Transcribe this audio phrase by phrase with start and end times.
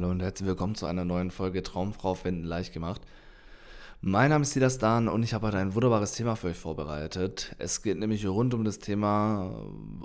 [0.00, 3.02] Hallo und herzlich willkommen zu einer neuen Folge Traumfrau finden leicht gemacht.
[4.00, 7.54] Mein Name ist Silas Dahn und ich habe heute ein wunderbares Thema für euch vorbereitet.
[7.58, 9.54] Es geht nämlich rund um das Thema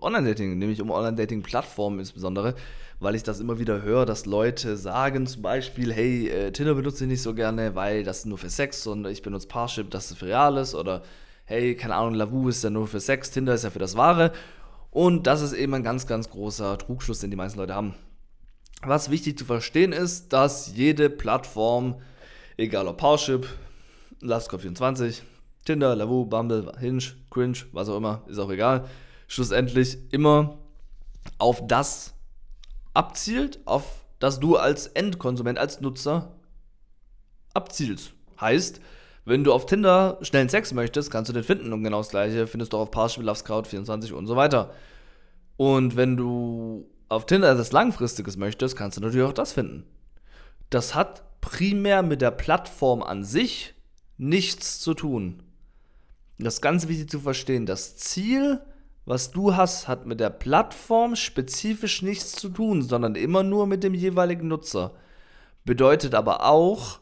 [0.00, 2.56] Online-Dating, nämlich um Online-Dating-Plattformen insbesondere,
[2.98, 7.04] weil ich das immer wieder höre, dass Leute sagen zum Beispiel, hey, äh, Tinder benutze
[7.04, 10.10] ich nicht so gerne, weil das ist nur für Sex und ich benutze Parship, das
[10.10, 11.04] ist für Reales oder
[11.44, 14.32] hey, keine Ahnung, Lavu ist ja nur für Sex, Tinder ist ja für das Wahre.
[14.90, 17.94] Und das ist eben ein ganz, ganz großer Trugschluss, den die meisten Leute haben.
[18.86, 22.00] Was wichtig zu verstehen ist, dass jede Plattform,
[22.56, 23.46] egal ob Parship,
[24.20, 25.22] LoveScore24,
[25.64, 28.86] Tinder, Lavu, Bumble, Hinge, Cringe, was auch immer, ist auch egal,
[29.26, 30.58] schlussendlich immer
[31.38, 32.14] auf das
[32.92, 36.34] abzielt, auf das du als Endkonsument, als Nutzer
[37.54, 38.12] abzielst.
[38.40, 38.80] Heißt,
[39.24, 42.46] wenn du auf Tinder schnellen Sex möchtest, kannst du den finden und genau das gleiche
[42.46, 44.72] findest du auch auf Parship, LoveScout24 und so weiter.
[45.56, 49.84] Und wenn du auf Tinder etwas Langfristiges möchtest, kannst du natürlich auch das finden.
[50.70, 53.74] Das hat primär mit der Plattform an sich
[54.16, 55.42] nichts zu tun.
[56.38, 57.66] Das ist ganz wichtig zu verstehen.
[57.66, 58.60] Das Ziel,
[59.04, 63.84] was du hast, hat mit der Plattform spezifisch nichts zu tun, sondern immer nur mit
[63.84, 64.94] dem jeweiligen Nutzer.
[65.64, 67.00] Bedeutet aber auch,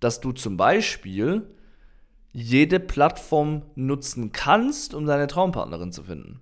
[0.00, 1.46] dass du zum Beispiel
[2.32, 6.40] jede Plattform nutzen kannst, um deine Traumpartnerin zu finden.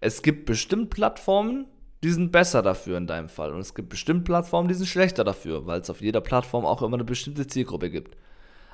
[0.00, 1.66] Es gibt bestimmt Plattformen,
[2.02, 3.52] die sind besser dafür in deinem Fall.
[3.52, 6.82] Und es gibt bestimmt Plattformen, die sind schlechter dafür, weil es auf jeder Plattform auch
[6.82, 8.16] immer eine bestimmte Zielgruppe gibt.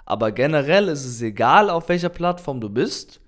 [0.05, 3.21] Aber generell ist es egal, auf welcher Plattform du bist.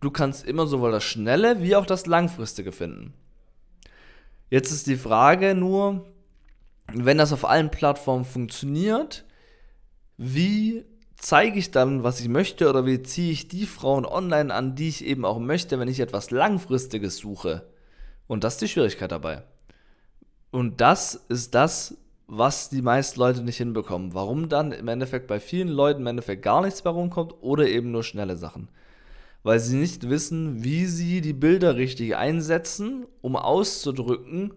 [0.00, 3.14] Du kannst immer sowohl das Schnelle wie auch das Langfristige finden.
[4.50, 6.06] Jetzt ist die Frage nur,
[6.92, 9.24] wenn das auf allen Plattformen funktioniert,
[10.16, 10.84] wie
[11.16, 14.88] zeige ich dann, was ich möchte oder wie ziehe ich die Frauen online an, die
[14.88, 17.66] ich eben auch möchte, wenn ich etwas Langfristiges suche?
[18.28, 19.42] Und das ist die Schwierigkeit dabei.
[20.52, 21.96] Und das ist das,
[22.28, 24.14] was die meisten Leute nicht hinbekommen.
[24.14, 27.90] Warum dann im Endeffekt bei vielen Leuten im Endeffekt gar nichts mehr rumkommt oder eben
[27.90, 28.68] nur schnelle Sachen.
[29.42, 34.52] Weil sie nicht wissen, wie sie die Bilder richtig einsetzen, um auszudrücken,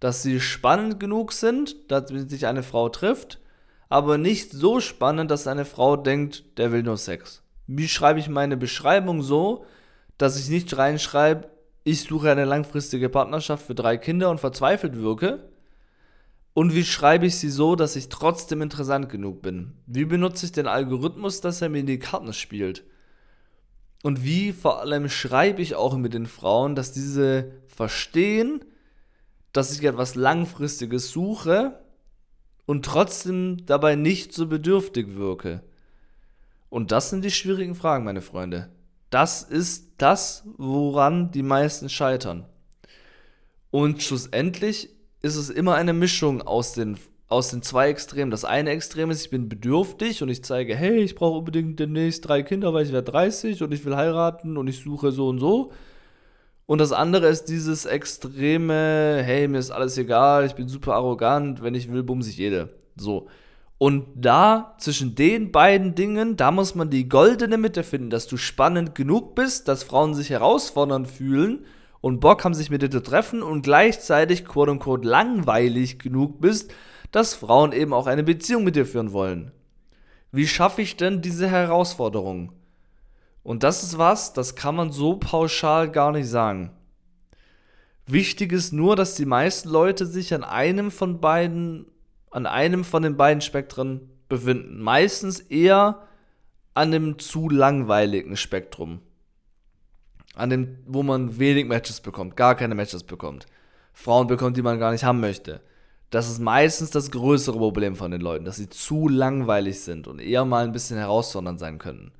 [0.00, 3.38] dass sie spannend genug sind, dass sich eine Frau trifft,
[3.88, 7.42] aber nicht so spannend, dass eine Frau denkt, der will nur Sex.
[7.68, 9.64] Wie schreibe ich meine Beschreibung so,
[10.18, 11.48] dass ich nicht reinschreibe,
[11.84, 15.48] ich suche eine langfristige Partnerschaft für drei Kinder und verzweifelt wirke,
[16.54, 19.72] und wie schreibe ich sie so, dass ich trotzdem interessant genug bin?
[19.86, 22.84] Wie benutze ich den Algorithmus, dass er mir in die Karten spielt?
[24.02, 28.62] Und wie vor allem schreibe ich auch mit den Frauen, dass diese verstehen,
[29.52, 31.80] dass ich etwas Langfristiges suche
[32.66, 35.62] und trotzdem dabei nicht so bedürftig wirke?
[36.68, 38.68] Und das sind die schwierigen Fragen, meine Freunde.
[39.12, 42.46] Das ist das, woran die meisten scheitern.
[43.70, 44.88] Und schlussendlich
[45.20, 46.96] ist es immer eine Mischung aus den,
[47.28, 48.30] aus den zwei Extremen.
[48.30, 52.26] Das eine Extrem ist, ich bin bedürftig und ich zeige, hey, ich brauche unbedingt demnächst
[52.26, 55.40] drei Kinder, weil ich werde 30 und ich will heiraten und ich suche so und
[55.40, 55.72] so.
[56.64, 61.62] Und das andere ist dieses extreme, hey, mir ist alles egal, ich bin super arrogant,
[61.62, 62.70] wenn ich will, bumse ich jede.
[62.96, 63.28] So.
[63.82, 68.36] Und da, zwischen den beiden Dingen, da muss man die goldene Mitte finden, dass du
[68.36, 71.66] spannend genug bist, dass Frauen sich herausfordernd fühlen
[72.00, 76.72] und Bock haben, sich mit dir zu treffen und gleichzeitig quote unquote langweilig genug bist,
[77.10, 79.50] dass Frauen eben auch eine Beziehung mit dir führen wollen.
[80.30, 82.52] Wie schaffe ich denn diese Herausforderung?
[83.42, 86.70] Und das ist was, das kann man so pauschal gar nicht sagen.
[88.06, 91.86] Wichtig ist nur, dass die meisten Leute sich an einem von beiden,
[92.32, 94.80] an einem von den beiden Spektren befinden.
[94.80, 96.08] Meistens eher
[96.74, 99.00] an dem zu langweiligen Spektrum
[100.34, 103.46] an dem, wo man wenig Matches bekommt, gar keine Matches bekommt,
[103.92, 105.60] Frauen bekommt, die man gar nicht haben möchte.
[106.10, 110.20] Das ist meistens das größere Problem von den Leuten, dass sie zu langweilig sind und
[110.20, 112.12] eher mal ein bisschen herausfordernd sein können.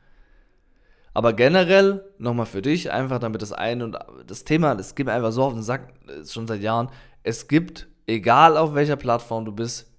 [1.15, 5.13] Aber generell, nochmal für dich, einfach damit das eine und das Thema, das geht mir
[5.13, 5.93] einfach so auf den Sack,
[6.27, 6.89] schon seit Jahren,
[7.23, 9.92] es gibt, egal auf welcher Plattform du bist,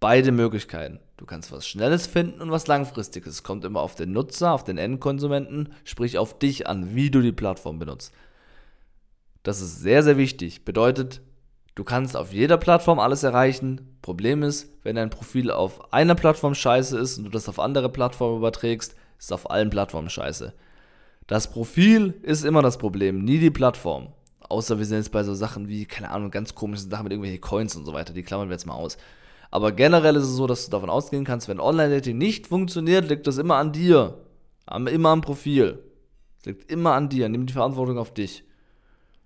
[0.00, 1.00] beide Möglichkeiten.
[1.16, 3.34] Du kannst was Schnelles finden und was Langfristiges.
[3.34, 7.20] Es kommt immer auf den Nutzer, auf den Endkonsumenten, sprich auf dich an, wie du
[7.20, 8.12] die Plattform benutzt.
[9.42, 10.64] Das ist sehr, sehr wichtig.
[10.64, 11.20] Bedeutet,
[11.74, 13.98] du kannst auf jeder Plattform alles erreichen.
[14.02, 17.88] Problem ist, wenn dein Profil auf einer Plattform scheiße ist und du das auf andere
[17.88, 20.54] Plattformen überträgst, ist es auf allen Plattformen scheiße.
[21.26, 24.12] Das Profil ist immer das Problem, nie die Plattform.
[24.48, 27.40] Außer wir sind jetzt bei so Sachen wie, keine Ahnung, ganz komischen Sachen mit irgendwelchen
[27.40, 28.14] Coins und so weiter.
[28.14, 28.96] Die klammern wir jetzt mal aus.
[29.50, 33.26] Aber generell ist es so, dass du davon ausgehen kannst, wenn Online-Dating nicht funktioniert, liegt
[33.26, 34.18] das immer an dir.
[34.70, 35.78] Immer am Profil.
[36.40, 37.28] Es liegt immer an dir.
[37.28, 38.44] Nimm die Verantwortung auf dich.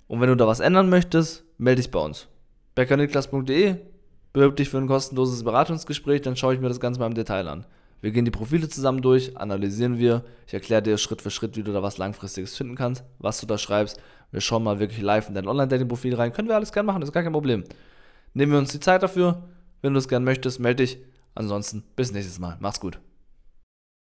[0.07, 2.29] Und wenn du da was ändern möchtest, melde dich bei uns.
[2.75, 3.77] beckerniklas.de
[4.33, 7.49] bewirb dich für ein kostenloses Beratungsgespräch, dann schaue ich mir das Ganze mal im Detail
[7.49, 7.67] an.
[8.01, 10.25] Wir gehen die Profile zusammen durch, analysieren wir.
[10.47, 13.47] Ich erkläre dir Schritt für Schritt, wie du da was Langfristiges finden kannst, was du
[13.47, 14.01] da schreibst.
[14.33, 16.33] Wir schauen mal wirklich live in dein Online-Dating-Profil rein.
[16.33, 17.63] Können wir alles gerne machen, das ist gar kein Problem.
[18.35, 19.45] Nehmen wir uns die Zeit dafür.
[19.83, 20.99] Wenn du es gerne möchtest, melde dich.
[21.35, 22.57] Ansonsten bis nächstes Mal.
[22.61, 23.01] Mach's gut.